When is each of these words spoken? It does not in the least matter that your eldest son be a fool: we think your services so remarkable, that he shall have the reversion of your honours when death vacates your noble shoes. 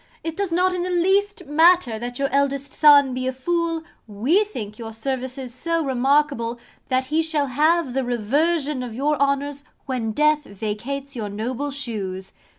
It 0.23 0.35
does 0.35 0.51
not 0.51 0.73
in 0.73 0.81
the 0.81 0.89
least 0.89 1.45
matter 1.45 1.99
that 1.99 2.17
your 2.17 2.27
eldest 2.31 2.73
son 2.73 3.13
be 3.13 3.27
a 3.27 3.31
fool: 3.31 3.83
we 4.07 4.43
think 4.43 4.79
your 4.79 4.93
services 4.93 5.53
so 5.53 5.85
remarkable, 5.85 6.57
that 6.89 7.05
he 7.13 7.21
shall 7.21 7.45
have 7.45 7.93
the 7.93 8.03
reversion 8.03 8.81
of 8.81 8.95
your 8.95 9.15
honours 9.17 9.63
when 9.85 10.11
death 10.11 10.43
vacates 10.45 11.15
your 11.15 11.29
noble 11.29 11.69
shoes. 11.69 12.31